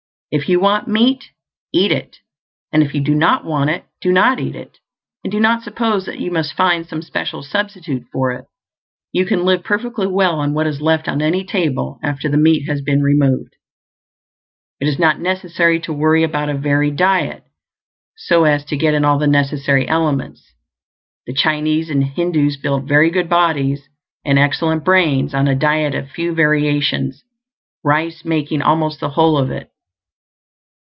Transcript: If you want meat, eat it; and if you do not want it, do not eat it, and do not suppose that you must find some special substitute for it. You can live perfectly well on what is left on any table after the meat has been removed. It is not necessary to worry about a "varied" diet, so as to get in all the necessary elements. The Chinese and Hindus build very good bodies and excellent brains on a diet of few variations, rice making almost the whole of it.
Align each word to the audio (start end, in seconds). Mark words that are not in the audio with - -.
If 0.33 0.47
you 0.47 0.61
want 0.61 0.87
meat, 0.87 1.29
eat 1.73 1.91
it; 1.91 2.19
and 2.71 2.81
if 2.81 2.95
you 2.95 3.01
do 3.01 3.13
not 3.13 3.43
want 3.43 3.69
it, 3.69 3.83
do 3.99 4.13
not 4.13 4.39
eat 4.39 4.55
it, 4.55 4.77
and 5.25 5.29
do 5.29 5.41
not 5.41 5.61
suppose 5.61 6.05
that 6.05 6.21
you 6.21 6.31
must 6.31 6.53
find 6.53 6.87
some 6.87 7.01
special 7.01 7.43
substitute 7.43 8.03
for 8.13 8.31
it. 8.31 8.45
You 9.11 9.25
can 9.25 9.43
live 9.43 9.61
perfectly 9.61 10.07
well 10.07 10.39
on 10.39 10.53
what 10.53 10.67
is 10.67 10.79
left 10.79 11.09
on 11.09 11.21
any 11.21 11.43
table 11.43 11.99
after 12.01 12.29
the 12.29 12.37
meat 12.37 12.65
has 12.69 12.79
been 12.81 13.03
removed. 13.03 13.57
It 14.79 14.87
is 14.87 14.97
not 14.97 15.19
necessary 15.19 15.81
to 15.81 15.91
worry 15.91 16.23
about 16.23 16.47
a 16.47 16.53
"varied" 16.53 16.95
diet, 16.95 17.43
so 18.15 18.45
as 18.45 18.63
to 18.67 18.77
get 18.77 18.93
in 18.93 19.03
all 19.03 19.19
the 19.19 19.27
necessary 19.27 19.85
elements. 19.85 20.53
The 21.27 21.33
Chinese 21.33 21.89
and 21.89 22.05
Hindus 22.05 22.55
build 22.55 22.87
very 22.87 23.09
good 23.09 23.27
bodies 23.27 23.89
and 24.23 24.39
excellent 24.39 24.85
brains 24.85 25.33
on 25.33 25.49
a 25.49 25.55
diet 25.55 25.93
of 25.93 26.09
few 26.09 26.33
variations, 26.33 27.21
rice 27.83 28.23
making 28.23 28.61
almost 28.61 29.01
the 29.01 29.09
whole 29.09 29.37
of 29.37 29.51
it. 29.51 29.67